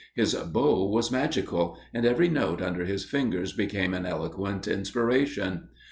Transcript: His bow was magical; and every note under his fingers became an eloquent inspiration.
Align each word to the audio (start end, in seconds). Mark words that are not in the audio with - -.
His 0.15 0.33
bow 0.33 0.87
was 0.87 1.11
magical; 1.11 1.77
and 1.93 2.07
every 2.07 2.27
note 2.27 2.59
under 2.59 2.85
his 2.85 3.05
fingers 3.05 3.53
became 3.53 3.93
an 3.93 4.07
eloquent 4.07 4.67
inspiration. 4.67 5.67